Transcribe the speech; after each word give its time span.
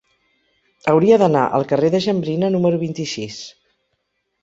Hauria 0.93 1.19
d'anar 1.23 1.45
al 1.59 1.67
carrer 1.73 1.93
de 1.97 2.01
Jambrina 2.09 2.53
número 2.59 2.83
vint-i-sis. 2.89 3.41